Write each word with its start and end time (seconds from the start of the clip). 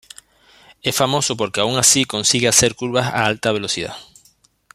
Es 0.81 0.95
famoso 0.95 1.37
porque 1.37 1.61
aun 1.61 1.77
así 1.77 2.05
consigue 2.05 2.47
hacer 2.47 2.73
curvas 2.73 3.05
a 3.05 3.25
alta 3.27 3.51
velocidad. 3.51 3.93